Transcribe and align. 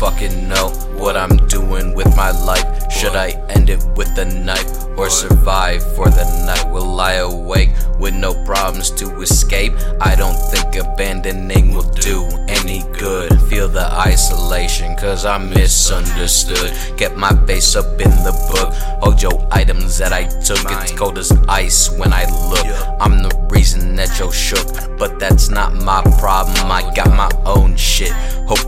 fucking 0.00 0.48
know 0.48 0.70
what 0.96 1.14
I'm 1.14 1.36
doing 1.48 1.94
with 1.94 2.16
my 2.16 2.30
life. 2.30 2.90
Should 2.90 3.16
I 3.16 3.32
end 3.50 3.68
it 3.68 3.84
with 3.96 4.16
a 4.16 4.24
knife 4.24 4.86
or 4.96 5.10
survive 5.10 5.82
for 5.94 6.08
the 6.08 6.24
night? 6.46 6.72
Will 6.72 6.98
I 6.98 7.16
awake 7.16 7.68
with 7.98 8.14
no 8.14 8.32
problems 8.46 8.90
to 8.92 9.20
escape? 9.20 9.74
I 10.00 10.14
don't 10.14 10.40
think 10.50 10.76
abandoning 10.76 11.74
will 11.74 11.90
do 11.90 12.26
any 12.48 12.82
good. 12.98 13.38
Feel 13.42 13.68
the 13.68 13.92
isolation, 13.92 14.96
cause 14.96 15.26
I'm 15.26 15.50
misunderstood. 15.50 16.72
Get 16.96 17.18
my 17.18 17.32
face 17.46 17.76
up 17.76 18.00
in 18.00 18.10
the 18.24 18.32
book. 18.50 18.72
Hold 19.02 19.20
your 19.20 19.46
items 19.50 19.98
that 19.98 20.14
I 20.14 20.24
took. 20.24 20.64
It's 20.80 20.92
cold 20.92 21.18
as 21.18 21.30
ice 21.46 21.90
when 21.98 22.14
I 22.14 22.24
look. 22.48 22.66
I'm 23.00 23.22
the 23.22 23.48
reason 23.50 23.96
that 23.96 24.18
you're 24.18 24.32
shook, 24.32 24.96
but 24.96 25.18
that's 25.18 25.50
not 25.50 25.74
my 25.74 26.00
problem. 26.18 26.72
I 26.72 26.90
got 26.94 27.08
my 27.08 27.30
own 27.44 27.76
shit. 27.76 28.12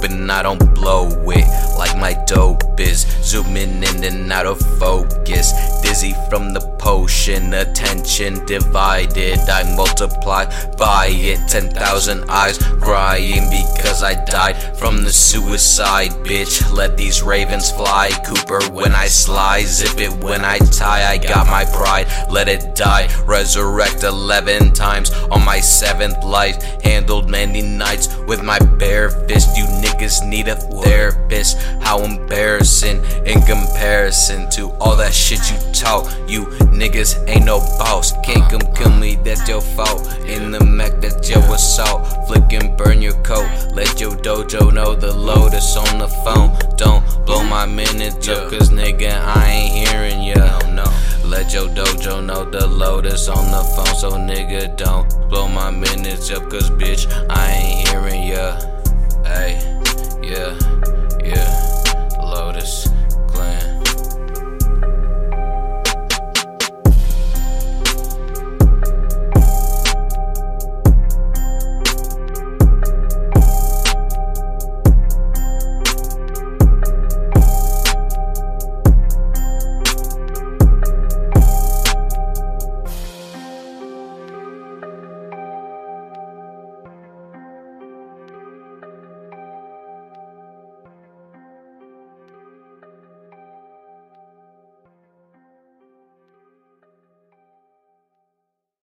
Hoping 0.00 0.30
I 0.30 0.42
don't 0.42 0.74
blow 0.74 1.08
it 1.26 1.76
like 1.76 1.94
my 1.98 2.14
dope 2.26 2.80
is. 2.80 3.02
Zooming 3.22 3.82
in 3.82 4.02
and 4.02 4.32
out 4.32 4.46
of 4.46 4.58
focus. 4.78 5.52
Dizzy 5.82 6.14
from 6.30 6.54
the 6.54 6.60
potion, 6.78 7.52
attention 7.52 8.44
divided. 8.46 9.38
I 9.40 9.62
multiply 9.76 10.46
by 10.78 11.08
it. 11.10 11.46
10,000 11.48 12.30
eyes 12.30 12.56
crying 12.80 13.44
because 13.50 14.02
I 14.02 14.14
died 14.24 14.56
from 14.78 15.04
the 15.04 15.12
suicide, 15.12 16.12
bitch. 16.24 16.72
Let 16.72 16.96
these 16.96 17.22
ravens 17.22 17.70
fly. 17.70 18.08
Cooper 18.24 18.60
when 18.72 18.92
I 18.92 19.06
sly, 19.06 19.64
zip 19.64 20.00
it 20.00 20.12
when 20.24 20.46
I 20.46 20.58
tie. 20.58 21.10
I 21.12 21.18
got 21.18 21.46
my 21.46 21.66
pride, 21.66 22.06
let 22.30 22.48
it 22.48 22.74
die. 22.74 23.08
Resurrect 23.26 24.02
11 24.02 24.72
times 24.72 25.10
on 25.30 25.44
my 25.44 25.60
seventh 25.60 26.24
life. 26.24 26.56
Handled 26.82 27.28
many 27.28 27.60
nights 27.60 28.08
with 28.26 28.42
my 28.42 28.58
bare 28.78 29.10
fist. 29.28 29.56
You 29.58 29.66
niggas 30.00 30.26
need 30.26 30.48
a 30.48 30.56
therapist. 30.56 31.58
How 31.80 32.02
embarrassing 32.02 33.04
in 33.26 33.42
comparison 33.42 34.48
to 34.50 34.70
all 34.80 34.96
that 34.96 35.12
shit 35.12 35.40
you 35.50 35.72
talk. 35.72 36.10
You 36.26 36.46
niggas 36.72 37.28
ain't 37.28 37.44
no 37.44 37.58
boss. 37.78 38.12
Can't 38.24 38.50
come 38.50 38.74
kill 38.74 38.90
me, 38.90 39.16
that's 39.22 39.46
your 39.48 39.60
fault. 39.60 40.06
In 40.24 40.52
the 40.52 40.64
Mac, 40.64 41.00
that's 41.00 41.28
your 41.28 41.42
assault. 41.54 42.06
Flick 42.26 42.52
and 42.52 42.76
burn 42.78 43.02
your 43.02 43.20
coat. 43.22 43.48
Let 43.74 44.00
your 44.00 44.12
dojo 44.12 44.72
know 44.72 44.94
the 44.94 45.14
lotus 45.14 45.76
on 45.76 45.98
the 45.98 46.08
phone. 46.24 46.56
Don't 46.76 47.04
blow 47.26 47.44
my 47.44 47.66
minutes 47.66 48.28
up, 48.28 48.50
cause 48.50 48.70
nigga, 48.70 49.12
I 49.12 49.50
ain't 49.50 49.88
hearing 49.88 50.22
ya. 50.22 50.60
No, 50.60 50.84
no. 50.84 51.28
Let 51.28 51.52
your 51.52 51.68
dojo 51.68 52.24
know 52.24 52.48
the 52.48 52.66
lotus 52.66 53.28
on 53.28 53.50
the 53.50 53.62
phone, 53.76 53.94
so 53.96 54.12
nigga, 54.12 54.74
don't 54.78 55.06
blow 55.28 55.46
my 55.46 55.70
minutes 55.70 56.30
up, 56.30 56.48
cause 56.48 56.70
bitch, 56.70 57.06
I 57.28 57.50
ain't 57.52 57.88
hearing 57.88 58.22
ya. 58.22 58.79